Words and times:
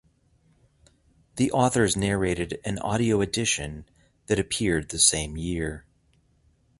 The 1.35 1.51
authors 1.51 1.95
narrated 1.95 2.59
an 2.65 2.79
audio 2.79 3.21
edition 3.21 3.85
that 4.25 4.39
appeared 4.39 4.89
the 4.89 4.97
same 4.97 5.37
year. 5.37 5.85